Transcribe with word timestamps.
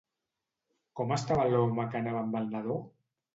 Com 0.99 1.13
estava 1.17 1.45
l'home 1.51 1.85
que 1.93 2.01
anava 2.01 2.23
amb 2.23 2.41
el 2.41 2.49
nadó? 2.57 2.81